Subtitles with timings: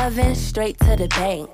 [0.00, 1.50] Oven, straight to the bank.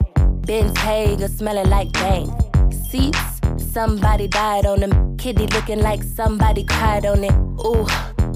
[0.46, 2.30] Bentayga smelling like bank.
[2.72, 5.16] Seats, somebody died on them.
[5.16, 7.32] Kitty looking like somebody cried on it.
[7.66, 7.84] Ooh,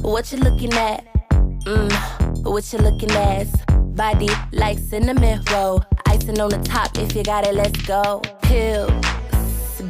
[0.02, 1.06] what you looking at?
[1.64, 3.46] Mmm, what you looking at?
[3.94, 5.84] Body like cinnamon roll.
[6.06, 8.20] Icing on the top, if you got it, let's go.
[8.42, 8.90] Pills,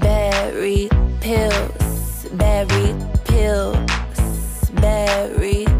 [0.01, 2.95] berry, pills, berry,
[3.25, 5.80] pills, berry.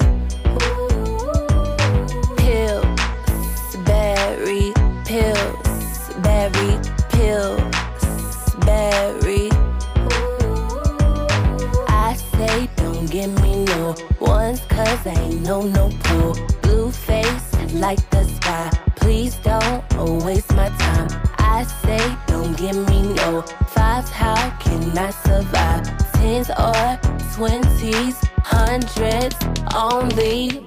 [14.91, 15.89] Cause I ain't no no.
[16.61, 18.69] Blue face and like the sky.
[18.95, 19.83] Please don't
[20.25, 21.09] waste my time.
[21.37, 23.41] I say don't give me no
[23.75, 24.09] fives.
[24.09, 25.83] How can I survive?
[26.13, 26.99] Tens or
[27.35, 29.37] twenties, hundreds
[29.73, 30.65] only.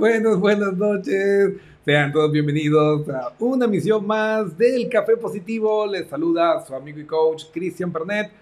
[0.00, 1.56] Buenas, buenas, noches.
[1.84, 5.86] Sean todos bienvenidos a una misión más del Café Positivo.
[5.86, 8.32] Les saluda su amigo y coach Cristian Pernet.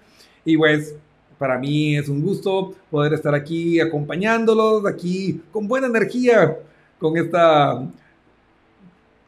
[0.45, 0.95] Y pues,
[1.37, 6.59] para mí es un gusto poder estar aquí acompañándolos, aquí con buena energía,
[6.97, 7.81] con estas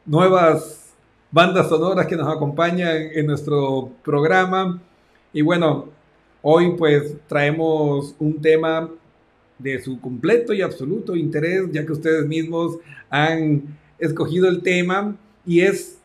[0.05, 0.93] nuevas
[1.31, 4.81] bandas sonoras que nos acompañan en nuestro programa.
[5.33, 5.89] Y bueno,
[6.41, 8.89] hoy pues traemos un tema
[9.61, 12.77] de su completo y absoluto interés, ya que ustedes mismos
[13.09, 13.63] han
[13.99, 15.15] escogido el tema
[15.45, 15.97] y es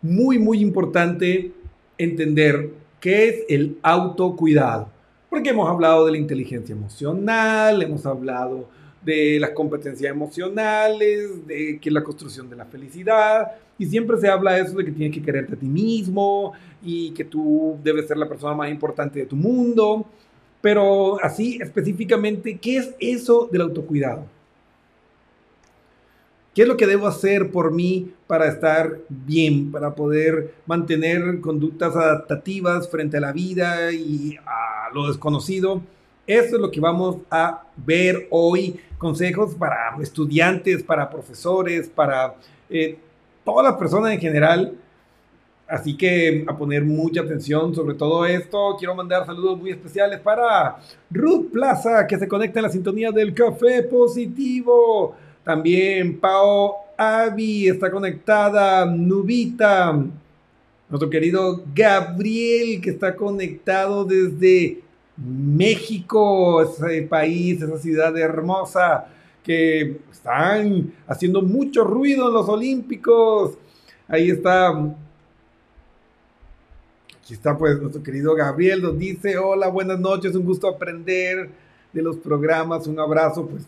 [0.00, 1.52] muy, muy importante
[1.98, 2.70] entender
[3.00, 4.88] qué es el autocuidado.
[5.30, 8.68] Porque hemos hablado de la inteligencia emocional, hemos hablado
[9.04, 14.52] de las competencias emocionales, de que la construcción de la felicidad, y siempre se habla
[14.52, 16.52] de eso de que tienes que quererte a ti mismo
[16.82, 20.06] y que tú debes ser la persona más importante de tu mundo.
[20.62, 24.24] Pero así específicamente, ¿qué es eso del autocuidado?
[26.54, 31.96] ¿Qué es lo que debo hacer por mí para estar bien, para poder mantener conductas
[31.96, 35.82] adaptativas frente a la vida y a lo desconocido?
[36.26, 38.78] Eso es lo que vamos a ver hoy.
[38.98, 42.34] Consejos para estudiantes, para profesores, para
[42.70, 42.98] eh,
[43.44, 44.78] todas las personas en general.
[45.66, 48.76] Así que a poner mucha atención sobre todo esto.
[48.78, 50.76] Quiero mandar saludos muy especiales para
[51.10, 55.16] Ruth Plaza, que se conecta en la sintonía del Café Positivo.
[55.42, 58.84] También Pao Avi está conectada.
[58.86, 59.98] Nubita.
[60.88, 64.82] Nuestro querido Gabriel, que está conectado desde
[65.16, 69.06] México, ese país, esa ciudad hermosa,
[69.42, 73.56] que están haciendo mucho ruido en los Olímpicos.
[74.06, 74.94] Ahí está.
[77.22, 81.48] Aquí está pues nuestro querido Gabriel, nos dice, hola, buenas noches, un gusto aprender
[81.92, 83.62] de los programas, un abrazo, pues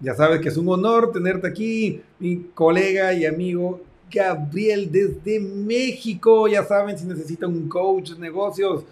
[0.00, 6.48] ya sabes que es un honor tenerte aquí, mi colega y amigo Gabriel desde México,
[6.48, 8.84] ya saben, si necesitan un coach de negocios,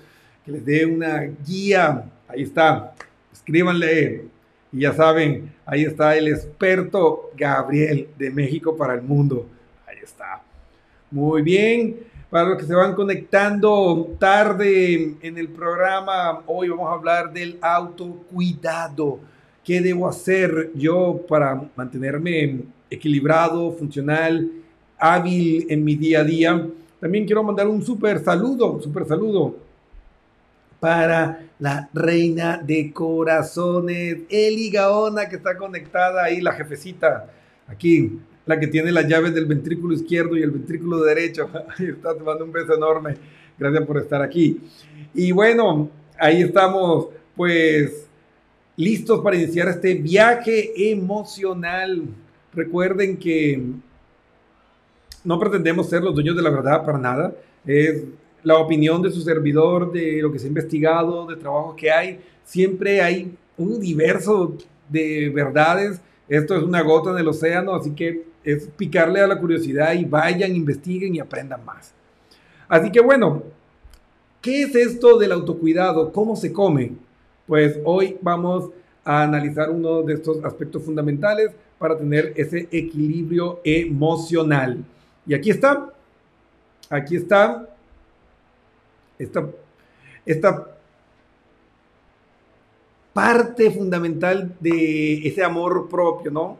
[0.44, 2.94] que les dé una guía, ahí está,
[3.32, 4.24] escríbanle.
[4.72, 9.46] Y ya saben, ahí está el experto Gabriel de México para el mundo.
[9.86, 10.42] Ahí está.
[11.10, 12.11] Muy bien.
[12.32, 17.58] Para los que se van conectando tarde en el programa, hoy vamos a hablar del
[17.60, 19.20] autocuidado.
[19.62, 24.50] ¿Qué debo hacer yo para mantenerme equilibrado, funcional,
[24.98, 26.68] hábil en mi día a día?
[26.98, 29.54] También quiero mandar un súper saludo, súper saludo
[30.80, 37.28] para la reina de corazones, Eli Gaona, que está conectada ahí, la jefecita,
[37.68, 41.48] aquí, la que tiene las llaves del ventrículo izquierdo y el ventrículo derecho.
[41.78, 43.16] está, te mando un beso enorme.
[43.58, 44.60] Gracias por estar aquí.
[45.14, 48.06] Y bueno, ahí estamos, pues,
[48.76, 52.02] listos para iniciar este viaje emocional.
[52.52, 53.62] Recuerden que
[55.24, 57.34] no pretendemos ser los dueños de la verdad para nada.
[57.64, 58.04] Es
[58.42, 62.20] la opinión de su servidor, de lo que se ha investigado, de trabajo que hay.
[62.44, 64.56] Siempre hay un universo
[64.88, 66.00] de verdades.
[66.28, 70.04] Esto es una gota en el océano, así que es picarle a la curiosidad y
[70.04, 71.92] vayan, investiguen y aprendan más.
[72.68, 73.42] Así que bueno,
[74.40, 76.12] ¿qué es esto del autocuidado?
[76.12, 76.92] ¿Cómo se come?
[77.46, 78.70] Pues hoy vamos
[79.04, 84.84] a analizar uno de estos aspectos fundamentales para tener ese equilibrio emocional.
[85.26, 85.92] Y aquí está,
[86.88, 87.68] aquí está
[89.18, 89.48] esta,
[90.24, 90.68] esta
[93.12, 96.56] parte fundamental de ese amor propio, ¿no?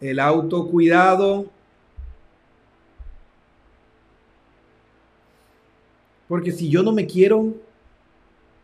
[0.00, 1.46] El autocuidado.
[6.28, 7.54] Porque si yo no me quiero,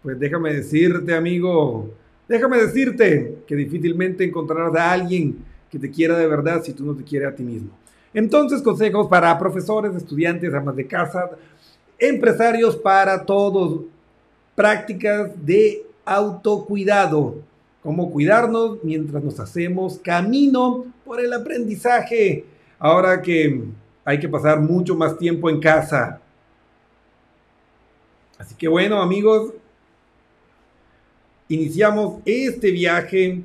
[0.02, 1.90] pues déjame decirte, amigo,
[2.28, 5.38] déjame decirte que difícilmente encontrarás a alguien
[5.70, 7.70] que te quiera de verdad si tú no te quieres a ti mismo.
[8.12, 11.30] Entonces, consejos para profesores, estudiantes, amas de casa,
[11.98, 13.80] empresarios para todos.
[14.54, 17.38] Prácticas de autocuidado.
[17.84, 22.44] Cómo cuidarnos mientras nos hacemos camino por el aprendizaje.
[22.80, 23.62] Ahora que
[24.04, 26.20] hay que pasar mucho más tiempo en casa.
[28.36, 29.52] Así que bueno, amigos,
[31.48, 33.40] iniciamos este viaje.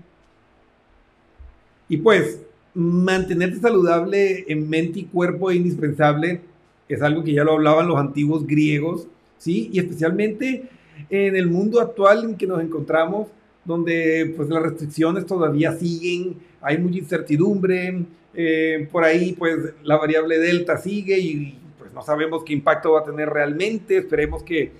[1.87, 2.39] Y pues,
[2.73, 6.41] mantenerte saludable en mente y cuerpo es indispensable
[6.89, 9.69] es algo que ya lo hablaban los antiguos griegos, ¿sí?
[9.71, 10.67] Y especialmente
[11.09, 13.27] en el mundo actual en que nos encontramos,
[13.69, 20.39] donde pues las restricciones todavía siguen, hay mucha incertidumbre, eh, por ahí pues la variable
[20.39, 24.71] delta sigue y pues no sabemos qué impacto va a tener realmente, esperemos que,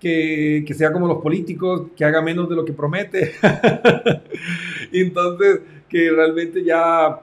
[0.00, 3.32] que, que sea como los políticos, que haga menos de lo que promete,
[4.92, 5.60] entonces
[5.90, 7.20] que realmente ya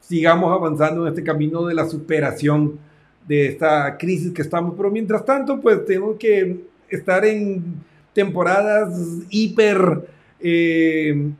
[0.00, 2.78] sigamos avanzando en este camino de la superación
[3.26, 4.74] de esta crisis que estamos.
[4.76, 7.64] Pero mientras tanto, pues tenemos que estar en
[8.12, 8.94] temporadas
[9.30, 11.30] hiper eh,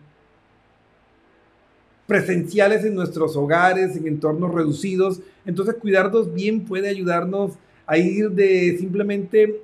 [2.07, 5.21] presenciales en nuestros hogares, en entornos reducidos.
[5.45, 7.53] Entonces, cuidarnos bien puede ayudarnos
[7.87, 9.63] a ir de simplemente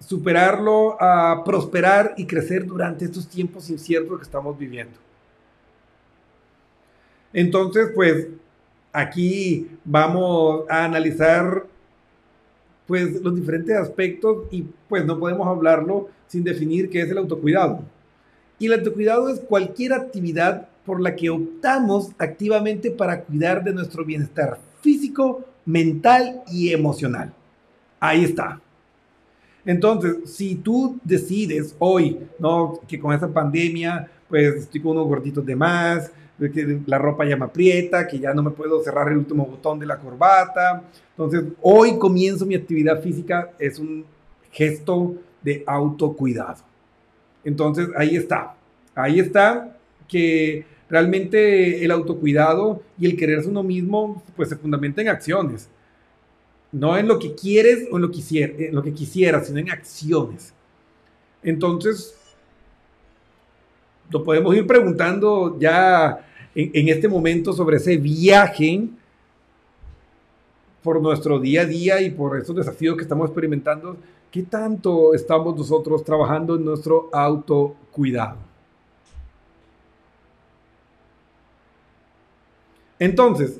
[0.00, 4.98] superarlo a prosperar y crecer durante estos tiempos inciertos que estamos viviendo.
[7.32, 8.28] Entonces, pues
[8.96, 11.66] Aquí vamos a analizar
[12.86, 17.82] pues los diferentes aspectos y pues no podemos hablarlo sin definir qué es el autocuidado.
[18.58, 24.04] Y el autocuidado es cualquier actividad por la que optamos activamente para cuidar de nuestro
[24.04, 27.32] bienestar físico, mental y emocional.
[27.98, 28.60] Ahí está.
[29.64, 32.80] Entonces, si tú decides hoy, ¿no?
[32.86, 37.36] Que con esta pandemia, pues estoy con unos gorditos de más, que la ropa ya
[37.36, 40.82] me aprieta, que ya no me puedo cerrar el último botón de la corbata.
[41.10, 44.04] Entonces, hoy comienzo mi actividad física, es un
[44.50, 46.73] gesto de autocuidado.
[47.44, 48.54] Entonces, ahí está,
[48.94, 49.76] ahí está
[50.08, 55.68] que realmente el autocuidado y el quererse uno mismo, pues se fundamenta en acciones.
[56.72, 58.10] No en lo que quieres o en lo,
[58.82, 60.52] que quisieras, sino en acciones.
[61.42, 62.16] Entonces,
[64.10, 68.88] lo podemos ir preguntando ya en, este momento sobre ese viaje
[70.84, 73.96] por nuestro día a día y por estos desafíos que estamos experimentando,
[74.30, 78.36] ¿qué tanto estamos nosotros trabajando en nuestro autocuidado?
[82.98, 83.58] Entonces,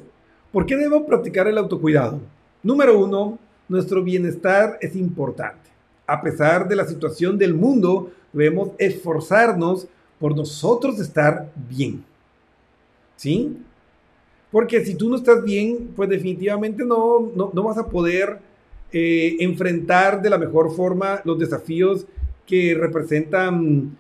[0.53, 2.21] ¿por qué debo practicar el autocuidado?
[2.63, 3.39] Número uno,
[3.71, 5.71] nuestro bienestar es importante.
[6.07, 9.89] A pesar de la situación del mundo, debemos esforzarnos
[10.19, 12.05] por nosotros estar bien.
[13.17, 13.57] ¿Sí?
[14.55, 18.39] Porque si tú no estás bien, pues definitivamente no, no, vas a poder
[18.93, 22.07] eh, enfrentar de la mejor forma los desafíos
[22.47, 23.99] que representan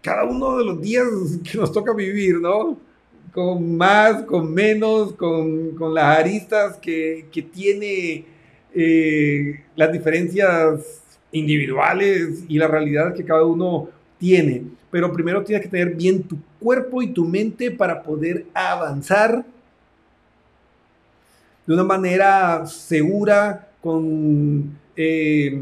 [0.00, 1.08] cada uno de los días
[1.50, 2.78] que nos toca vivir, ¿no?
[3.32, 8.24] Con más, con menos, con, las aristas que, tiene
[8.72, 11.02] eh, las diferencias
[11.32, 13.88] individuales y la realidad que cada uno
[14.22, 19.44] tiene, pero primero tienes que tener bien tu cuerpo y tu mente para poder avanzar
[21.66, 25.60] de una manera segura, con eh,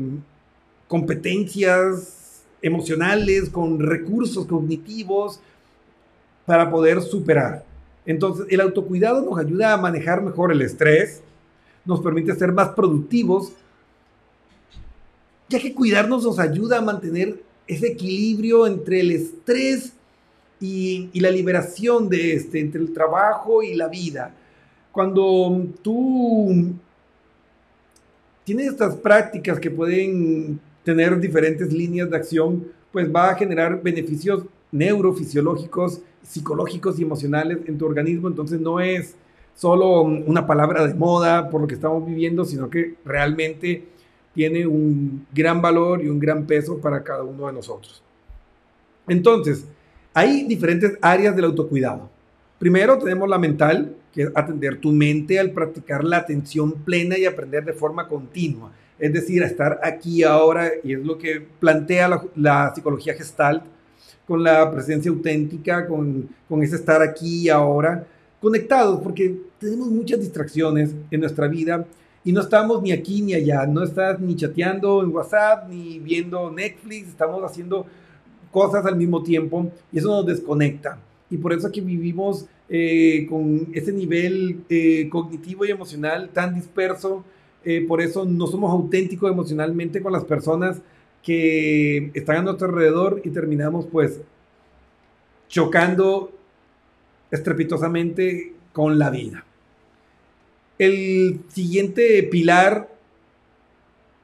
[0.87, 5.41] competencias emocionales, con recursos cognitivos
[6.45, 7.65] para poder superar.
[8.05, 11.23] Entonces, el autocuidado nos ayuda a manejar mejor el estrés,
[11.87, 13.55] nos permite ser más productivos,
[15.49, 19.93] ya que cuidarnos nos ayuda a mantener ese equilibrio entre el estrés
[20.61, 24.35] y, y la liberación de este, entre el trabajo y la vida.
[24.93, 26.75] Cuando tú
[28.45, 34.43] tienes estas prácticas que pueden tener diferentes líneas de acción, pues va a generar beneficios
[34.73, 38.27] neurofisiológicos, psicológicos y emocionales en tu organismo.
[38.27, 39.15] Entonces no es
[39.55, 43.85] solo una palabra de moda por lo que estamos viviendo, sino que realmente
[44.35, 48.03] tiene un gran valor y un gran peso para cada uno de nosotros.
[49.09, 49.65] Entonces,
[50.15, 52.09] hay diferentes áreas del autocuidado.
[52.59, 57.25] Primero tenemos la mental, que es atender tu mente al practicar la atención plena y
[57.25, 58.73] aprender de forma continua.
[58.99, 63.65] Es decir, estar aquí ahora, y es lo que plantea la, psicología gestalt,
[64.27, 68.07] con la presencia auténtica, con, con ese estar aquí y ahora,
[68.41, 71.85] conectados, porque tenemos muchas distracciones en nuestra vida
[72.25, 76.51] y no estamos ni aquí ni allá, no estás ni chateando en WhatsApp, ni viendo
[76.51, 77.87] Netflix, estamos haciendo
[78.51, 80.99] cosas al mismo tiempo y eso nos desconecta.
[81.31, 87.25] Y por eso que vivimos eh, con ese nivel eh, cognitivo y emocional tan disperso,
[87.65, 90.83] eh, por eso no somos auténticos emocionalmente con las personas
[91.23, 94.21] que están a nuestro alrededor y terminamos pues
[95.49, 96.33] chocando
[97.31, 99.45] estrepitosamente con la vida.
[100.81, 102.89] El siguiente pilar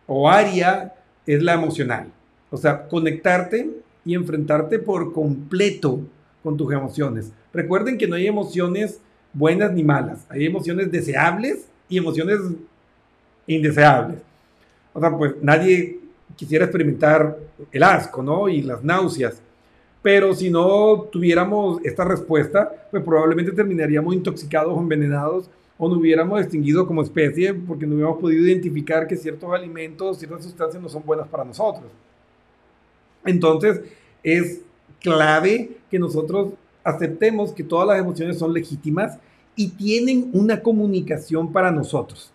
[0.07, 0.95] o área
[1.27, 2.11] es la emocional.
[2.51, 3.69] O sea, conectarte
[4.07, 6.01] y enfrentarte por completo
[6.43, 7.31] con tus emociones.
[7.53, 9.03] Recuerden que no hay emociones
[9.35, 10.25] buenas ni malas.
[10.31, 12.39] Hay emociones deseables y emociones
[13.47, 14.21] indeseables.
[14.95, 15.99] O sea, pues nadie
[16.37, 17.37] quisiera experimentar
[17.71, 18.49] el asco, ¿no?
[18.49, 19.43] Y las náuseas.
[20.01, 26.41] Pero si no tuviéramos esta respuesta, pues probablemente terminaríamos intoxicados o envenenados o no hubiéramos
[26.41, 31.03] extinguido como especie porque no hubiéramos podido identificar que ciertos alimentos, ciertas sustancias no son
[31.05, 31.85] buenas para nosotros.
[33.25, 33.81] Entonces,
[34.23, 34.63] es
[35.01, 36.53] clave que nosotros
[36.83, 39.19] aceptemos que todas las emociones son legítimas
[39.55, 42.33] y tienen una comunicación para nosotros.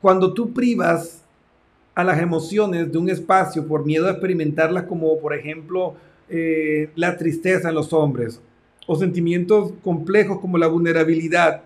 [0.00, 1.22] Cuando tú privas
[1.94, 5.94] a las emociones de un espacio por miedo a experimentarlas como por ejemplo
[6.28, 8.40] eh, la tristeza en los hombres
[8.92, 11.62] o sentimientos complejos como la vulnerabilidad,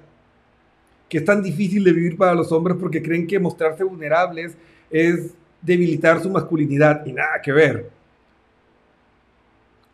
[1.08, 4.58] que es tan difícil de vivir para los hombres porque creen que mostrarse vulnerables
[4.90, 5.30] es
[5.62, 7.88] debilitar su masculinidad y nada que ver.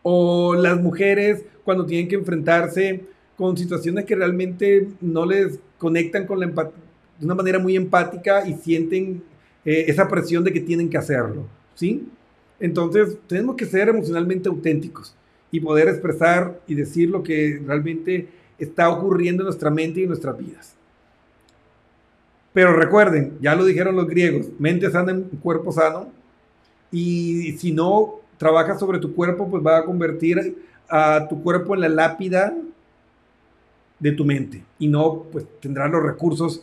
[0.03, 3.01] O las mujeres cuando tienen que enfrentarse
[3.37, 8.55] con situaciones que realmente no les conectan con la de una manera muy empática y
[8.55, 9.23] sienten
[9.63, 12.09] eh, esa presión de que tienen que hacerlo, ¿sí?
[12.59, 15.15] Entonces, tenemos que ser emocionalmente auténticos
[15.51, 20.09] y poder expresar y decir lo que realmente está ocurriendo en nuestra mente y en
[20.09, 20.75] nuestras vidas.
[22.53, 26.09] Pero recuerden, ya lo dijeron los griegos, mente sana en cuerpo sano.
[26.91, 30.57] Y si no trabajas sobre tu cuerpo, pues va a convertir
[30.89, 32.53] a tu cuerpo en la lápida
[33.99, 34.63] de tu mente.
[34.79, 36.61] Y no, pues tendrás los recursos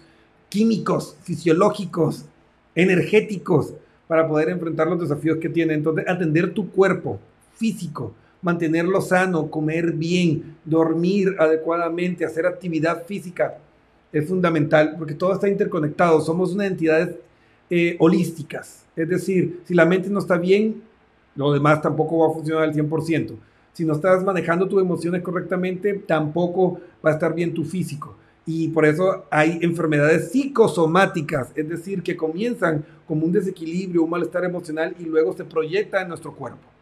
[0.48, 2.26] químicos, fisiológicos,
[2.74, 3.74] energéticos
[4.06, 5.74] para poder enfrentar los desafíos que tiene.
[5.74, 7.18] Entonces, atender tu cuerpo
[7.54, 13.58] físico, mantenerlo sano, comer bien, dormir adecuadamente, hacer actividad física,
[14.12, 16.20] es fundamental porque todo está interconectado.
[16.20, 17.16] Somos una entidades
[17.70, 18.86] eh, holísticas.
[18.96, 20.82] Es decir, si la mente no está bien,
[21.36, 23.36] lo demás tampoco va a funcionar al 100%.
[23.72, 28.16] Si no estás manejando tus emociones correctamente, tampoco va a estar bien tu físico.
[28.44, 34.44] Y por eso hay enfermedades psicosomáticas, es decir, que comienzan como un desequilibrio, un malestar
[34.44, 36.77] emocional y luego se proyecta en nuestro cuerpo.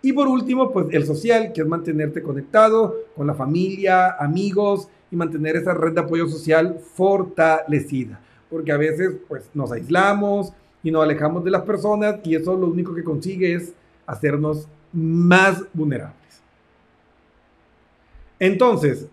[0.00, 5.16] Y por último, pues el social, que es mantenerte conectado con la familia, amigos y
[5.16, 8.20] mantener esa red de apoyo social fortalecida.
[8.48, 10.52] Porque a veces pues nos aislamos
[10.82, 13.74] y nos alejamos de las personas y eso lo único que consigue es
[14.06, 16.42] hacernos más vulnerables.
[18.38, 19.08] Entonces,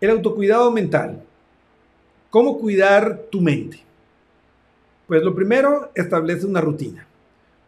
[0.00, 1.22] el autocuidado mental.
[2.30, 3.80] ¿Cómo cuidar tu mente?
[5.06, 7.06] Pues lo primero, establece una rutina.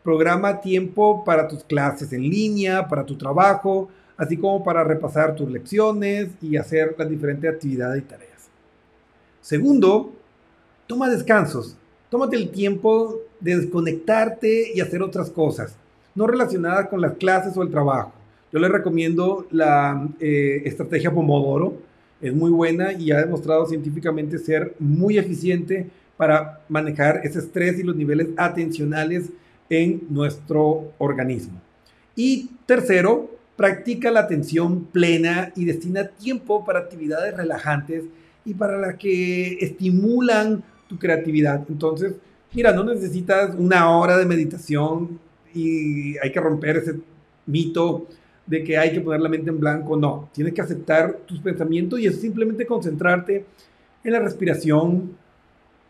[0.03, 5.51] Programa tiempo para tus clases en línea, para tu trabajo, así como para repasar tus
[5.51, 8.49] lecciones y hacer las diferentes actividades y tareas.
[9.41, 10.13] Segundo,
[10.87, 11.77] toma descansos.
[12.11, 15.77] Tómate el tiempo de desconectarte y hacer otras cosas.
[16.15, 18.13] no relacionadas con las clases o el trabajo.
[18.53, 21.79] Yo les recomiendo la eh, estrategia Pomodoro,
[22.21, 25.89] es muy buena y ha demostrado científicamente ser muy eficiente
[26.19, 29.31] para manejar ese estrés y los niveles atencionales
[29.73, 31.61] en nuestro organismo.
[32.15, 38.05] Y tercero, practica la atención plena y destina tiempo para actividades relajantes
[38.45, 41.65] y para las que estimulan tu creatividad.
[41.69, 42.15] Entonces,
[42.53, 45.19] mira, no necesitas una hora de meditación
[45.55, 46.97] y hay que romper ese
[47.47, 48.07] mito
[48.47, 49.97] de que hay que poner la mente en blanco.
[49.97, 53.47] No, tienes que aceptar tus pensamientos y es simplemente concentrarte
[54.05, 55.17] en la respiración,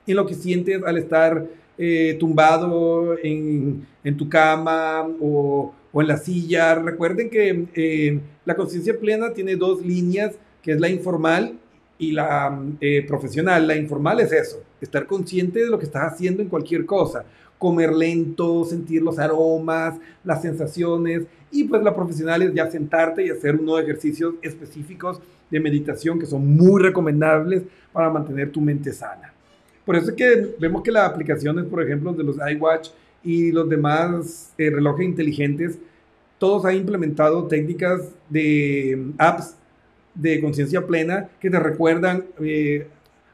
[0.07, 1.45] en lo que sientes al estar
[1.85, 3.85] eh, tumbado en,
[4.17, 6.77] tu cama o, en la silla.
[6.77, 11.59] Recuerden que eh, la conciencia plena tiene dos líneas, que es la informal
[11.99, 13.67] y la eh, profesional.
[13.67, 17.25] La informal es eso, estar consciente de lo que estás haciendo en cualquier cosa.
[17.59, 21.25] Comer lento, sentir los aromas, las sensaciones.
[21.51, 26.27] Y pues la profesional es ya sentarte y hacer unos ejercicios específicos de meditación que
[26.27, 29.32] son muy recomendables para mantener tu mente sana.
[29.85, 32.91] Por eso es que vemos que las aplicaciones, por ejemplo, de los iWatch
[33.25, 35.79] y los demás eh, relojes inteligentes,
[36.39, 39.57] todos han implementado técnicas de mm, apps
[40.15, 42.87] de conciencia plena que te recuerdan, eh,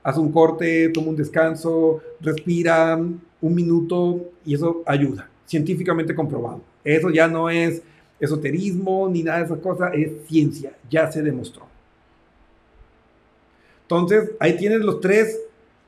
[0.03, 6.63] haz un corte, toma un descanso, respira un minuto y eso ayuda, científicamente comprobado.
[6.85, 7.83] Eso ya no es
[8.21, 11.67] esoterismo ni nada de esas cosas, es ciencia, ya se demostró.
[13.83, 15.39] Entonces, ahí tienes los tres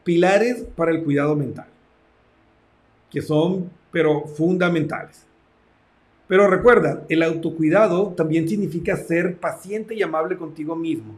[0.05, 1.67] pilares para el cuidado mental,
[3.11, 5.27] que son, pero fundamentales.
[6.29, 11.17] Pero recuerda, el autocuidado también significa ser paciente y amable contigo mismo.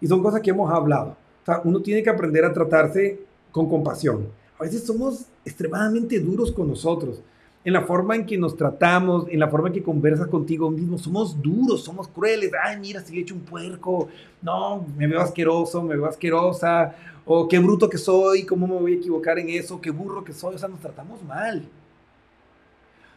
[0.00, 1.16] Y son cosas que hemos hablado.
[1.42, 3.18] O sea, uno tiene que aprender a tratarse
[3.50, 4.28] con compasión.
[4.58, 7.20] A veces somos extremadamente duros con nosotros
[7.64, 10.98] en la forma en que nos tratamos, en la forma en que conversas contigo mismo.
[10.98, 12.52] Somos duros, somos crueles.
[12.62, 14.08] Ay, mira, si he hecho un puerco.
[14.42, 16.94] No, me veo asqueroso, me veo asquerosa.
[17.24, 20.34] O qué bruto que soy, cómo me voy a equivocar en eso, qué burro que
[20.34, 20.56] soy.
[20.56, 21.66] O sea, nos tratamos mal.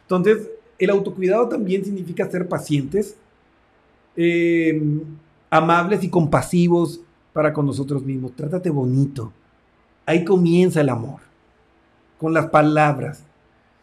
[0.02, 3.18] Entonces, el autocuidado también significa ser pacientes,
[4.16, 4.80] eh,
[5.50, 7.02] amables y compasivos
[7.34, 8.32] para con nosotros mismos.
[8.34, 9.30] Trátate bonito.
[10.06, 11.20] Ahí comienza el amor,
[12.16, 13.27] con las palabras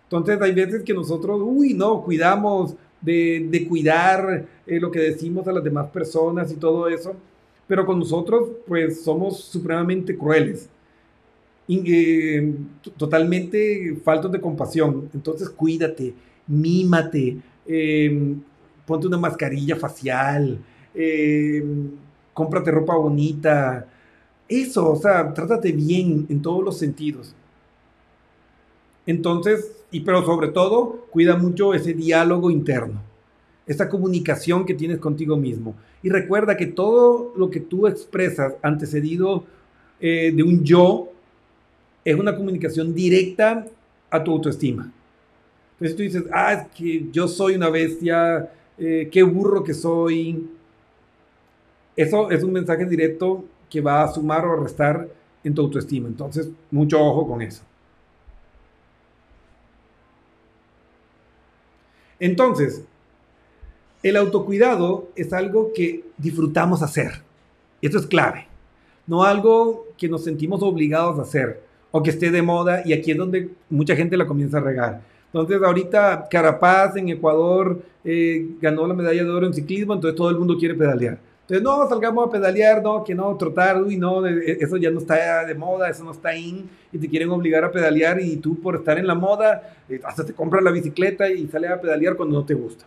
[0.05, 5.51] entonces hay veces que nosotros, uy, no, cuidamos de, cuidar eh, lo que decimos a
[5.51, 7.15] las demás personas y todo eso,
[7.67, 10.69] pero con nosotros pues somos supremamente crueles,
[11.67, 12.53] eh,
[12.97, 15.09] totalmente faltos de compasión.
[15.13, 16.13] Entonces cuídate,
[16.47, 17.37] mímate,
[17.67, 18.41] em,
[18.85, 20.59] ponte una mascarilla facial,
[22.33, 23.87] cómprate ropa bonita.
[24.47, 27.35] Eso, o sea, trátate bien en todos los sentidos.
[29.05, 33.01] Entonces, y pero sobre todo, cuida mucho ese diálogo interno,
[33.65, 35.73] esa comunicación que tienes contigo mismo.
[36.03, 39.45] Y recuerda que todo lo que tú expresas antecedido
[40.01, 41.13] eh, de un yo
[42.03, 43.67] es una comunicación directa
[44.09, 44.91] a tu autoestima.
[45.75, 50.45] Entonces tú dices, ah, es que yo soy una bestia, eh, qué burro que soy.
[51.95, 55.07] Eso es un mensaje directo que va a sumar o restar
[55.41, 56.09] en tu autoestima.
[56.09, 57.63] Entonces, mucho ojo con eso.
[62.19, 62.83] Entonces,
[64.03, 67.23] el autocuidado es algo que disfrutamos hacer.
[67.81, 68.47] Esto es clave.
[69.07, 73.11] No algo que nos sentimos obligados a hacer o que esté de moda y aquí
[73.11, 75.01] es donde mucha gente la comienza a regar.
[75.27, 80.29] Entonces ahorita Carapaz en Ecuador eh, ganó la medalla de oro en ciclismo, entonces todo
[80.29, 81.19] el mundo quiere pedalear.
[81.47, 85.45] Entonces, no, salgamos a pedalear, no, que no, trotar, uy, no, eso ya no está
[85.45, 88.75] de moda, eso no está in, y te quieren obligar a pedalear y tú por
[88.77, 92.39] estar en la moda, eh, hasta te compras la bicicleta y sales a pedalear cuando
[92.39, 92.85] no te gusta.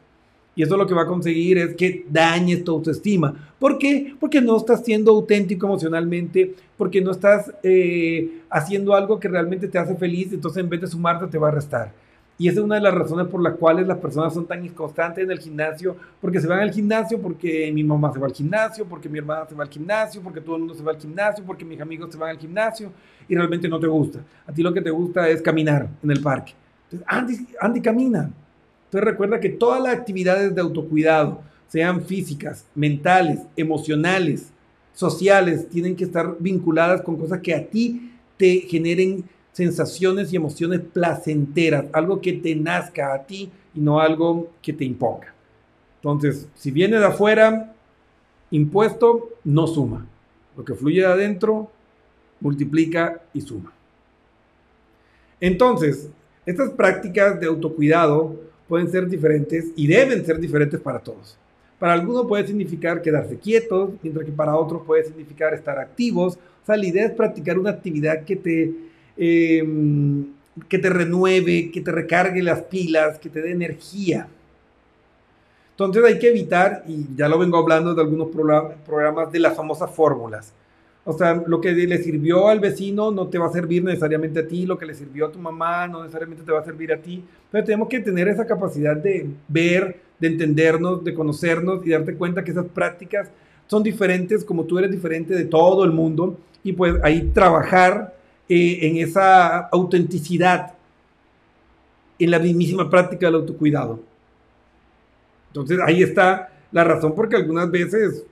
[0.57, 3.53] Y eso lo que va a conseguir es que dañes tu autoestima.
[3.61, 4.17] ¿Por qué?
[4.19, 9.79] Porque no estás siendo auténtico emocionalmente, porque no estás eh, haciendo algo que realmente te
[9.79, 11.93] hace feliz, entonces en vez de sumarte te va a restar.
[12.39, 15.25] Y esa es una de las razones por las cuales las personas son tan inconstantes
[15.25, 18.87] en el gimnasio, porque se van al gimnasio, porque mi mamá se va al gimnasio,
[18.87, 21.45] porque mi hermana se va al gimnasio, porque todo el mundo se va al gimnasio,
[21.45, 22.93] porque mis amigos se van al gimnasio
[23.29, 24.21] y realmente no te gusta.
[24.47, 26.53] A ti lo que te gusta es caminar en el parque.
[26.85, 28.31] Entonces, Andy, Andy camina.
[28.85, 34.53] Entonces recuerda que todas las actividades de autocuidado, sean físicas, mentales, emocionales,
[34.95, 39.25] sociales, tienen que estar vinculadas con cosas que a ti te generen
[39.59, 44.85] sensaciones y emociones placenteras, algo que te nazca a ti y no algo que te
[44.85, 45.35] imponga.
[45.97, 47.75] Entonces, si viene de afuera,
[48.53, 50.07] impuesto, no suma.
[50.57, 51.73] Lo que fluye de adentro,
[52.39, 53.73] multiplica y suma.
[55.41, 56.09] Entonces,
[56.47, 58.37] estas prácticas de autocuidado
[58.69, 61.37] pueden ser diferentes y deben ser diferentes para todos.
[61.81, 66.39] Para algunos puede significar quedarse quietos, mientras que para otros puede significar estar activos.
[66.63, 70.27] O sea, la idea es practicar una actividad que te, em,
[70.69, 74.29] que te renueve, que te recargue las pilas, que te dé energía.
[75.73, 78.29] Entonces hay que evitar, y ya lo vengo hablando de algunos
[78.85, 80.53] programas, de las famosas fórmulas.
[81.05, 84.49] O sea, lo que le sirvió al vecino no te va a servir necesariamente a
[84.49, 86.99] ti, lo que le sirvió a tu mamá no necesariamente te va a servir a
[86.99, 87.25] ti.
[87.51, 92.45] Pero tenemos que tener esa capacidad de ver, de entendernos, de conocernos y darte cuenta
[92.45, 93.31] que esas prácticas
[93.69, 98.18] son diferentes como tú eres diferente de todo el mundo y pues ahí trabajar
[98.49, 100.75] eh, en esa autenticidad,
[102.19, 104.01] en la mismísima práctica del autocuidado.
[105.49, 108.25] Entonces ahí está la razón porque algunas veces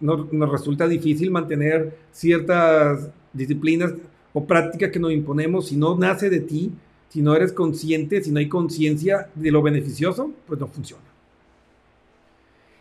[0.00, 3.94] nos, resulta difícil mantener ciertas disciplinas
[4.32, 6.72] o prácticas que nos imponemos si no nace de ti,
[7.08, 11.04] si no eres consciente, si no hay conciencia de lo beneficioso, pues no funciona.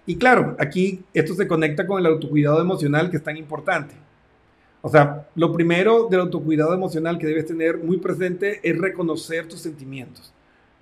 [0.06, 3.94] Y claro, aquí esto se conecta con el autocuidado emocional que es tan importante.
[4.82, 9.60] O sea, lo primero del autocuidado emocional que debes tener muy presente es reconocer tus
[9.60, 10.34] sentimientos.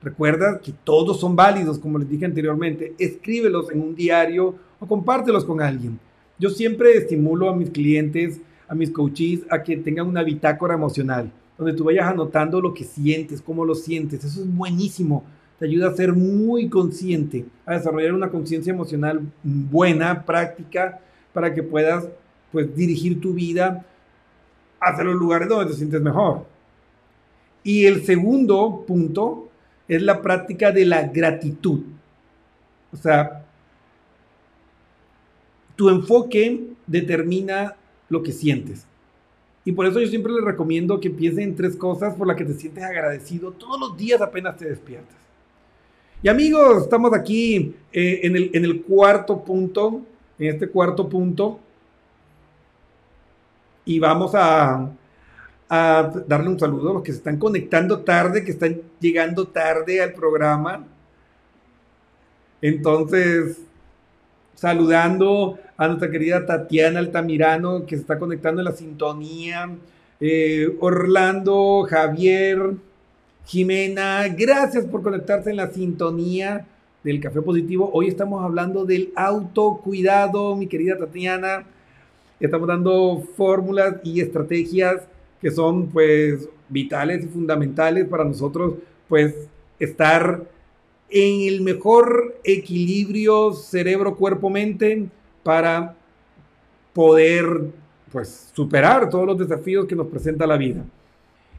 [0.01, 2.93] Recuerda que todos son válidos, como les dije anteriormente.
[2.97, 5.99] Escríbelos en un diario o compártelos con alguien.
[6.37, 11.29] Yo siempre estimulo a mis clientes, a mis coaches, a que tengan una bitácora emocional,
[11.57, 14.23] donde tú vayas anotando lo que sientes, cómo lo sientes.
[14.23, 15.25] Eso es buenísimo.
[15.57, 21.01] Te ayuda a ser muy consciente, a desarrollar una conciencia emocional buena, práctica,
[21.33, 22.07] para que puedas
[22.53, 23.85] pues dirigir tu vida
[24.79, 26.45] hacia los lugares donde te sientes mejor.
[27.63, 29.49] Y el segundo punto
[29.87, 31.81] es la práctica de la gratitud.
[32.91, 33.45] O sea,
[35.75, 37.75] tu enfoque determina
[38.09, 38.85] lo que sientes.
[39.65, 42.45] Y por eso yo siempre les recomiendo que piensen en tres cosas por las que
[42.45, 45.15] te sientes agradecido todos los días apenas te despiertas.
[46.21, 50.01] Y amigos, estamos aquí eh, en, el, en el cuarto punto,
[50.37, 51.59] en este cuarto punto.
[53.89, 54.87] Y vamos a,
[55.67, 60.13] darle un saludo a los que se están conectando tarde, que están llegando tarde al
[60.13, 60.85] programa.
[62.61, 63.57] Entonces,
[64.53, 69.75] saludando a nuestra querida Tatiana Altamirano, que se está conectando en la sintonía.
[70.19, 72.75] Eh, Orlando, Javier,
[73.47, 76.67] Jimena, gracias por conectarse en la sintonía
[77.03, 77.89] del Café Positivo.
[77.91, 81.65] Hoy estamos hablando del autocuidado, mi querida Tatiana.
[82.39, 85.07] Estamos dando fórmulas y estrategias
[85.41, 88.75] que son pues vitales y fundamentales para nosotros
[89.07, 89.35] pues
[89.79, 90.43] estar
[91.09, 95.07] en el mejor equilibrio cerebro, cuerpo, mente
[95.43, 95.95] para
[96.93, 97.71] poder
[98.11, 100.83] pues superar todos los desafíos que nos presenta la vida.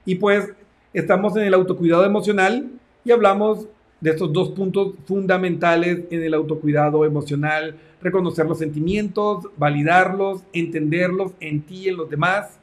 [0.05, 0.49] Y pues
[0.93, 2.71] estamos en el autocuidado emocional
[3.05, 3.67] y hablamos
[4.01, 11.63] de estos dos puntos fundamentales en el autocuidado emocional, reconocer los sentimientos, validarlos, entenderlos en
[11.63, 12.59] ti y en los demás,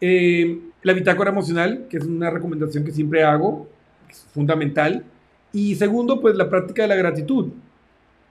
[0.00, 3.66] eh, la bitácora emocional, que es una recomendación que siempre hago,
[4.10, 5.04] es fundamental.
[5.52, 7.48] Y segundo, pues la práctica de la gratitud.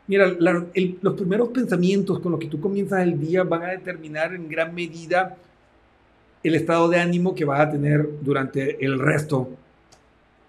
[0.05, 4.49] Mira, los primeros pensamientos con los que tú comienzas el día van a determinar en
[4.49, 5.37] gran medida
[6.43, 9.49] el estado de ánimo que vas a tener durante el resto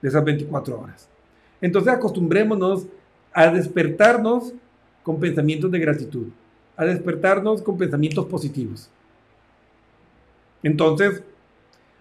[0.03, 1.14] de esas 24 horas.
[1.65, 2.87] Entonces acostumbrémonos
[3.33, 4.53] a despertarnos
[5.03, 6.27] con pensamientos de gratitud,
[6.77, 8.91] a despertarnos con pensamientos positivos.
[10.63, 11.23] Entonces,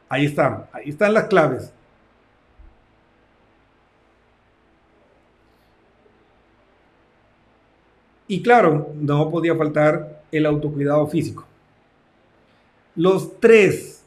[0.10, 1.71] ahí están, ahí están las claves.
[8.28, 11.45] Y claro, no podía faltar el autocuidado físico.
[12.97, 14.04] Los tres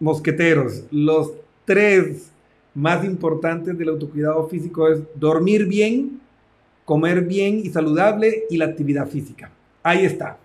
[0.00, 1.34] mosqueteros, los
[1.64, 2.32] tres
[2.78, 6.20] más importantes del autocuidado físico es dormir bien,
[6.84, 9.50] comer bien y saludable y la actividad física.
[9.82, 10.38] Ahí está.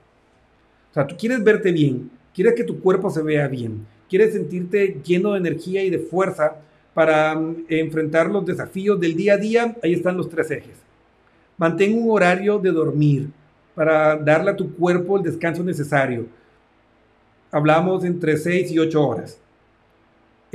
[0.90, 5.00] O sea, tú quieres verte bien, quieres que tu cuerpo se vea bien, quieres sentirte
[5.06, 6.56] lleno de energía y de fuerza
[6.96, 10.78] para mm, enfrentar los desafíos del día a día, ahí están los tres ejes.
[11.56, 13.30] Mantén un horario de dormir
[13.76, 16.26] para darle a tu cuerpo el descanso necesario.
[17.52, 19.40] Hablamos entre 6 y 8 horas.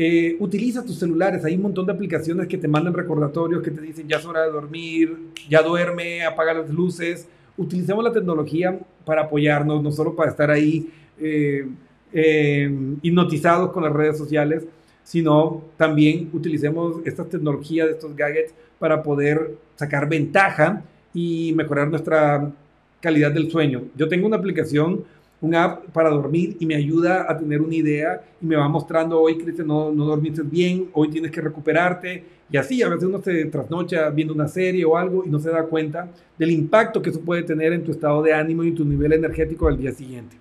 [0.01, 3.81] Eh, utiliza tus celulares, hay un montón de aplicaciones que te mandan recordatorios que te
[3.81, 5.19] dicen ya es hora de dormir,
[5.51, 7.27] ya duerme, apaga las luces.
[7.57, 11.67] Utilicemos la tecnología para apoyarnos, no solo para estar ahí eh,
[12.13, 12.71] eh,
[13.03, 14.65] hipnotizados con las redes sociales,
[15.03, 22.53] sino también utilicemos estas tecnologías, estos gadgets, para poder sacar ventaja y mejorar nuestra
[23.01, 23.83] calidad del sueño.
[23.97, 25.03] Yo tengo una aplicación
[25.41, 29.21] un app para dormir y me ayuda a tener una idea y me va mostrando
[29.21, 32.25] hoy, Cristian, no, no dormiste bien, hoy tienes que recuperarte.
[32.51, 35.51] Y así, a veces uno se trasnocha viendo una serie o algo y no se
[35.51, 38.85] da cuenta del impacto que eso puede tener en tu estado de ánimo y tu
[38.85, 40.37] nivel energético al día siguiente.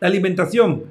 [0.00, 0.84] La alimentación,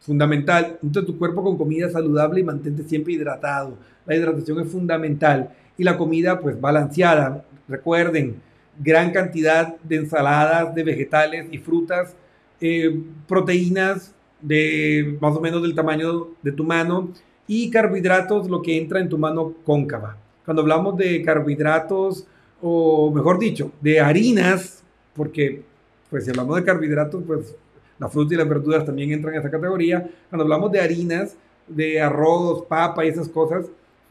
[0.00, 0.78] fundamental.
[0.82, 3.76] Nutre tu cuerpo con comida saludable y mantente siempre hidratado.
[4.06, 5.50] La hidratación es fundamental.
[5.76, 7.44] Y la comida, pues balanceada.
[7.68, 8.36] Recuerden,
[8.78, 12.16] gran cantidad de ensaladas, de vegetales y frutas
[12.60, 17.10] eh, proteínas de más o menos del tamaño de tu mano
[17.46, 20.16] y carbohidratos, lo que entra en tu mano cóncava.
[20.44, 22.26] Cuando hablamos de carbohidratos,
[22.62, 25.62] o mejor dicho, de harinas, porque
[26.08, 27.54] pues si hablamos de carbohidratos, pues
[27.98, 30.08] la fruta y las verduras también entran en esa categoría.
[30.28, 31.36] Cuando hablamos de harinas,
[31.68, 33.66] de arroz, papa y esas cosas,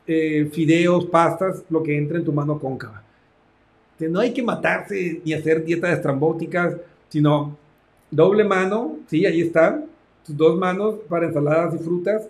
[0.07, 3.03] eh, fideos, pastas, lo que entra en tu mano cóncava.
[3.99, 6.75] no hay que matarse ni hacer dietas estrambóticas,
[7.09, 7.57] sino
[8.11, 9.85] Doble mano, sí, ahí están.
[10.25, 12.27] Tus dos manos para ensaladas y frutas.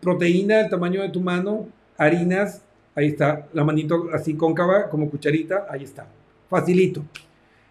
[0.00, 1.66] Proteína del tamaño de tu mano.
[1.98, 2.62] Harinas,
[2.94, 3.46] ahí está.
[3.52, 6.06] La manito así cóncava, como cucharita, ahí está.
[6.48, 7.02] Facilito.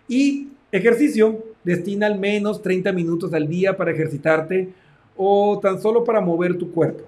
[0.07, 4.69] Y ejercicio, destina al menos 30 minutos al día para ejercitarte
[5.17, 7.03] o tan solo para mover tu cuerpo.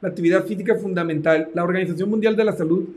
[0.00, 1.48] La actividad física es fundamental.
[1.54, 2.88] La Organización Mundial de la Salud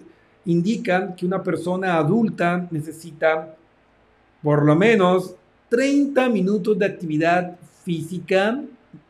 [0.46, 3.56] indica que una persona adulta necesita
[4.44, 5.36] por lo menos
[5.72, 7.56] 30 minutos de actividad
[7.86, 8.62] física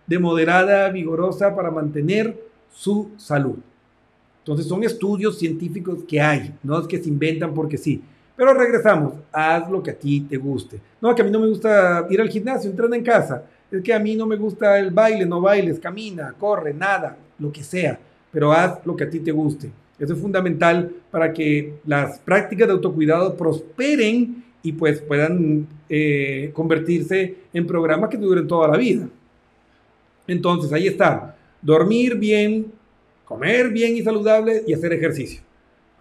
[0.06, 2.40] de moderada, vigorosa para mantener
[2.72, 3.58] su salud.
[4.42, 8.04] Entonces son estudios científicos que hay, no es que se inventan porque sí.
[8.36, 10.80] Pero regresamos, haz lo que a ti te guste.
[11.02, 13.44] No, que a mí no me gusta ir al gimnasio, entrena en casa.
[13.72, 17.52] Es que a mí no me gusta el baile, no bailes, camina, corre, nada, lo
[17.52, 18.00] que sea.
[18.32, 19.72] Pero haz lo que a ti te guste.
[19.98, 27.36] Eso es fundamental para que las prácticas de autocuidado prosperen y pues puedan eh, convertirse
[27.54, 29.08] en programas que duren toda la vida.
[30.28, 31.36] Entonces, ahí está.
[31.62, 32.72] Dormir bien,
[33.26, 35.42] comer bien y saludable y hacer ejercicio.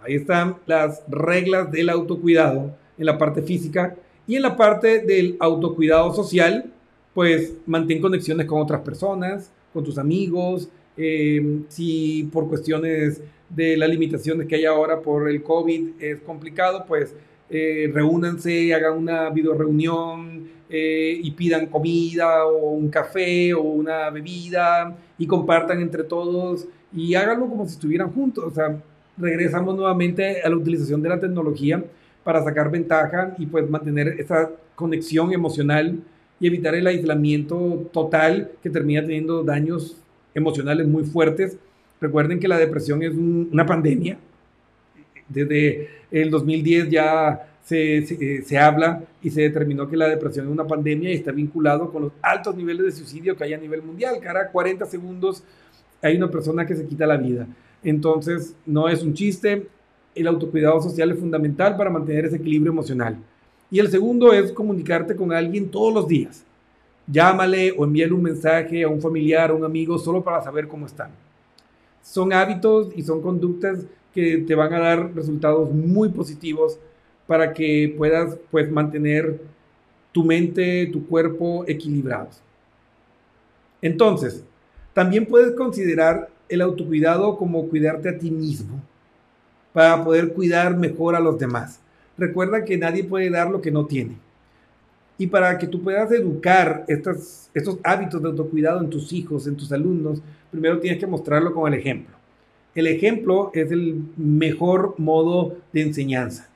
[0.03, 3.97] Ahí están las reglas del autocuidado en la parte física
[4.27, 6.73] y en la parte del autocuidado social,
[7.15, 10.69] pues mantén conexiones con otras personas, con tus amigos.
[10.97, 16.85] Eh, si por cuestiones de las limitaciones que hay ahora por el COVID es complicado,
[16.87, 17.15] pues
[17.51, 24.97] eh, reúnanse, hagan una videoreunión eh, y pidan comida o un café o una bebida
[25.19, 28.45] y compartan entre todos y háganlo como si estuvieran juntos.
[28.45, 28.81] O sea,
[29.19, 31.83] regresamos nuevamente a la utilización de la tecnología
[32.23, 35.99] para sacar ventaja y pues mantener esa conexión emocional
[36.39, 39.97] y evitar el aislamiento total que termina teniendo daños
[40.35, 41.59] emocionales muy fuertes.
[42.01, 44.19] Recuerden que la depresión es una pandemia,
[45.31, 50.67] desde el 2010 ya se, se, habla y se determinó que la depresión es una
[50.67, 54.19] pandemia y está vinculado con los altos niveles de suicidio que hay a nivel mundial.
[54.21, 55.45] Cada 40 segundos
[56.03, 57.47] hay una persona que se quita la vida.
[57.83, 59.69] Entonces, no es un chiste.
[60.15, 63.17] El autocuidado social es fundamental para mantener ese equilibrio emocional.
[63.71, 66.45] Y el segundo es comunicarte con alguien todos los días.
[67.07, 70.87] Llámale o envíale un mensaje a un familiar, a un amigo, solo para saber cómo
[70.87, 71.11] están.
[72.03, 76.79] Son hábitos y son conductas que te van a dar resultados muy positivos
[77.27, 79.41] para que puedas pues mantener
[80.13, 82.43] tu mente, tu cuerpo equilibrados.
[83.83, 84.45] Entonces,
[84.93, 88.83] también puedes considerar el autocuidado como cuidarte a ti mismo
[89.73, 91.81] para poder cuidar mejor a los demás.
[92.19, 94.17] Recuerda que nadie puede dar lo que no tiene.
[95.17, 99.57] Y para que tú puedas educar estos, estos hábitos de autocuidado en tus hijos, en
[99.57, 100.21] tus alumnos,
[100.51, 102.20] primero tienes que mostrarlo con el ejemplo.
[102.75, 106.49] El ejemplo es el mejor modo de enseñanza.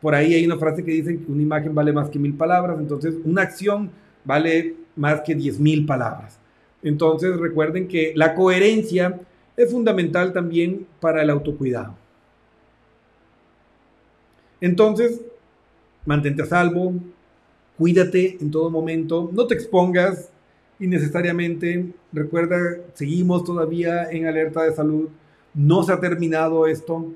[0.00, 2.78] Por ahí hay una frase que dice que una imagen vale más que mil palabras,
[2.80, 3.90] entonces una acción
[4.24, 6.38] vale más que diez mil palabras.
[6.82, 9.20] Entonces recuerden que la coherencia
[9.56, 11.94] es fundamental también para el autocuidado.
[14.60, 15.20] Entonces,
[16.04, 16.94] mantente a salvo,
[17.76, 20.30] cuídate en todo momento, no te expongas
[20.80, 21.86] innecesariamente.
[22.12, 22.56] Recuerda,
[22.94, 25.08] seguimos todavía en alerta de salud
[25.54, 27.12] no se ha terminado esto.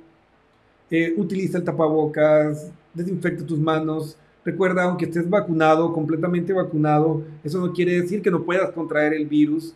[0.90, 4.16] Eh, utiliza el tapabocas, desinfecta tus manos.
[4.44, 9.27] Recuerda, aunque estés vacunado, completamente vacunado, eso no quiere decir que no puedas contraer el
[9.27, 9.75] virus.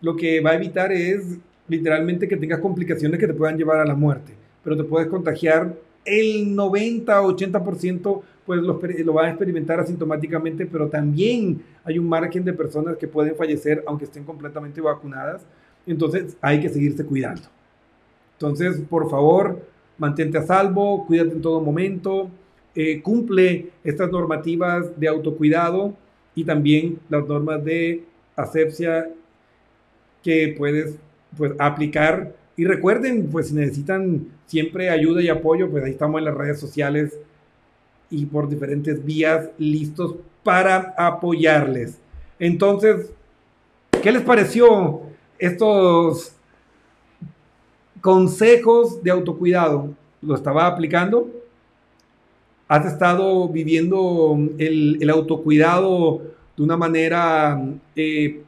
[0.00, 3.84] Lo que va a evitar es literalmente que tengas complicaciones que te puedan llevar a
[3.84, 4.34] la muerte.
[4.62, 11.62] Pero te puedes contagiar el 90-80% pues lo, lo van a experimentar asintomáticamente, pero también
[11.84, 15.42] hay un margen de personas que pueden fallecer aunque estén completamente vacunadas.
[15.86, 17.42] Entonces hay que seguirse cuidando.
[18.42, 19.60] Entonces, por favor,
[19.98, 22.28] mantente a salvo, cuídate en todo momento,
[22.74, 25.94] eh, cumple estas normativas de autocuidado
[26.34, 28.02] y también las normas de
[28.34, 29.10] asepsia
[30.24, 30.96] que puedes
[31.36, 32.34] pues, aplicar.
[32.56, 36.58] Y recuerden, pues si necesitan siempre ayuda y apoyo, pues ahí estamos en las redes
[36.58, 37.16] sociales
[38.10, 42.00] y por diferentes vías listos para apoyarles.
[42.40, 43.12] Entonces,
[44.02, 45.02] ¿qué les pareció
[45.38, 46.34] estos
[48.02, 49.94] consejos de autocuidado?
[50.20, 51.30] ¿Lo estaba aplicando?
[52.68, 56.22] ¿Has estado viviendo el, autocuidado
[56.56, 57.60] de una manera
[57.96, 58.42] eh,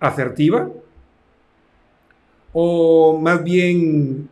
[0.00, 0.70] asertiva?
[2.52, 4.28] ¿O más bien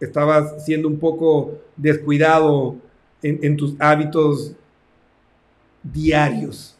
[0.00, 2.76] estabas siendo un poco descuidado
[3.22, 4.54] en, tus hábitos
[5.82, 6.76] diarios?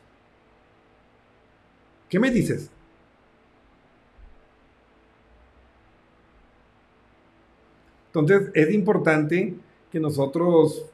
[2.08, 2.70] ¿Qué me dices?
[8.12, 9.54] Entonces es importante
[9.90, 10.84] que nosotros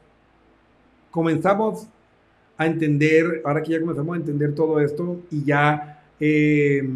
[1.09, 1.87] comenzamos
[2.57, 6.87] a entender, ahora que ya comenzamos a entender todo esto y ya eh,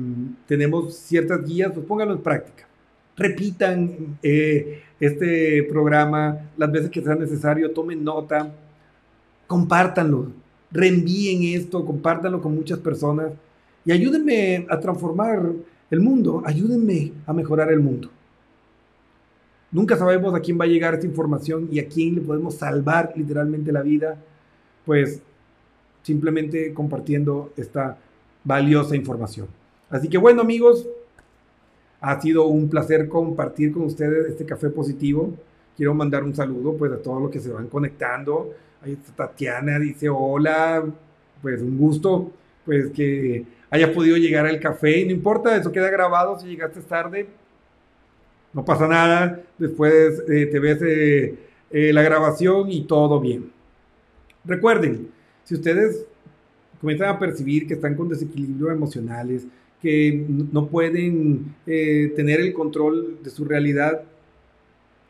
[0.48, 2.68] tenemos ciertas guías, pues pónganlo en práctica.
[3.16, 8.52] Repitan eh, este programa las veces que sea necesario, tomen nota,
[9.48, 10.28] compártanlo,
[10.72, 13.32] reenvíen esto, compártanlo con muchas personas
[13.86, 15.52] y ayúdenme a transformar
[15.90, 18.10] el mundo, ayúdenme a mejorar el mundo.
[19.72, 23.14] Nunca sabemos a quién va a llegar esta información y a quién le podemos salvar
[23.16, 24.18] literalmente la vida,
[24.86, 25.22] pues
[26.04, 27.98] simplemente compartiendo esta
[28.44, 29.48] valiosa información.
[29.90, 30.88] Así que bueno amigos,
[32.02, 35.34] ha sido un placer compartir con ustedes este café positivo.
[35.78, 38.54] Quiero mandar un saludo pues a todos los que se van conectando.
[38.82, 40.84] Ahí Tatiana, dice hola,
[41.42, 42.32] pues un gusto
[42.66, 45.06] pues que haya podido llegar al café.
[45.06, 47.41] No importa, eso queda grabado si llegaste tarde
[48.54, 51.36] no pasa nada, después eh, te ves eh,
[51.70, 53.52] eh, la grabación y todo bien.
[54.44, 55.10] Recuerden,
[55.44, 56.06] si ustedes
[56.80, 59.46] comienzan a percibir que están con desequilibrios emocionales,
[59.82, 64.04] que no pueden tener el control de su realidad,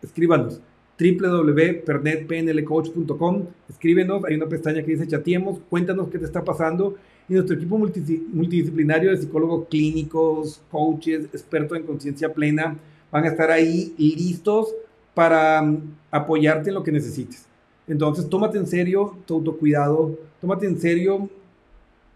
[0.02, 0.62] escríbanos
[1.02, 7.56] www.pernetpnlcoach.com escríbenos, hay una pestaña que dice chateemos, cuéntanos qué te está pasando y nuestro
[7.56, 12.78] equipo multidisciplinario de psicólogos clínicos, coaches, expertos en conciencia plena,
[13.12, 14.74] van a estar ahí listos
[15.14, 17.46] para mm, apoyarte en lo que necesites.
[17.88, 21.30] Entonces, tómate en serio tu autocuidado, tómate en serio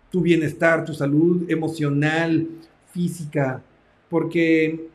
[0.09, 2.47] tu bienestar, tu salud emocional,
[2.91, 3.61] física,
[4.09, 4.87] porque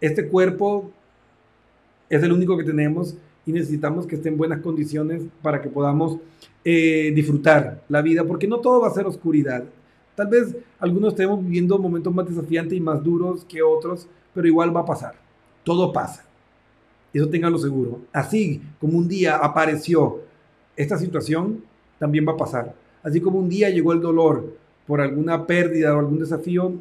[0.00, 0.90] este cuerpo
[2.08, 3.16] es el único que tenemos
[3.46, 6.18] y necesitamos que esté en buenas condiciones para que podamos
[6.64, 9.64] eh, disfrutar la vida, porque no todo va a ser oscuridad.
[10.16, 14.74] Tal vez algunos estemos viviendo momentos más desafiantes y más duros que otros, pero igual
[14.74, 15.27] va a pasar
[15.68, 16.24] todo pasa.
[17.12, 18.00] Eso tenganlo seguro.
[18.10, 20.22] Así como un día apareció
[20.74, 21.62] esta situación,
[21.98, 22.74] también va a pasar.
[23.02, 24.56] Así como un día llegó el dolor
[24.86, 26.72] por alguna pérdida o algún desafío,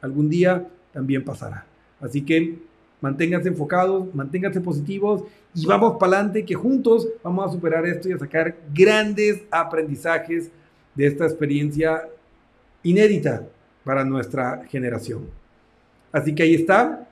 [0.00, 1.64] algún día también pasará.
[2.00, 2.58] Así que
[3.00, 5.22] manténganse enfocados, manténganse positivos
[5.54, 10.50] y vamos para adelante que juntos vamos a superar esto y a sacar grandes aprendizajes
[10.96, 12.08] de esta experiencia
[12.82, 13.46] inédita
[13.84, 15.22] para nuestra generación.
[16.10, 17.06] Así que ahí está,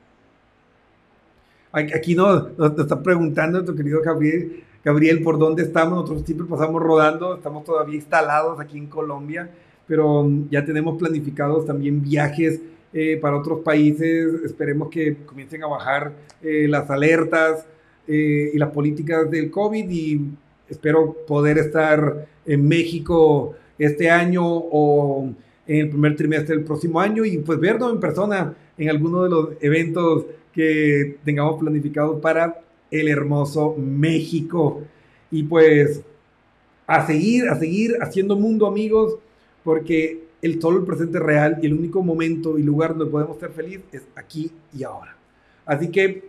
[1.72, 2.48] Aquí nos,
[2.78, 5.94] está preguntando nuestro querido Gabriel, Gabriel por dónde estamos.
[5.94, 9.48] Nosotros siempre pasamos rodando, estamos todavía instalados aquí en Colombia,
[9.86, 12.60] pero mm, ya tenemos planificados también viajes
[12.92, 14.42] eh, para otros países.
[14.44, 16.12] Esperemos que comiencen a bajar
[16.42, 17.66] eh, las alertas
[18.06, 20.20] eh, y las políticas del COVID y
[20.68, 25.32] espero poder estar en México este año o
[25.66, 29.30] en el primer trimestre del próximo año y pues vernos en persona en alguno de
[29.30, 32.60] los eventos que tengamos planificado para
[32.90, 34.82] el hermoso México.
[35.30, 36.02] Y pues
[36.86, 39.16] a seguir, a seguir haciendo mundo amigos,
[39.64, 43.84] porque el solo presente real y el único momento y lugar donde podemos ser felices
[43.92, 45.16] es aquí y ahora.
[45.64, 46.24] Así que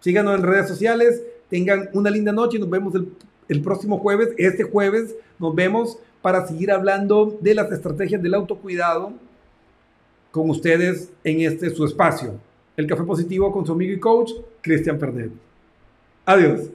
[0.00, 3.08] síganos en redes sociales, tengan una linda noche y nos vemos el,
[3.48, 4.30] el próximo jueves.
[4.38, 9.12] Este jueves nos vemos para seguir hablando de las estrategias del autocuidado
[10.30, 12.34] con ustedes en este su espacio.
[12.76, 15.32] El Café Positivo con su amigo y coach, Cristian Pernet.
[16.24, 16.70] Adiós.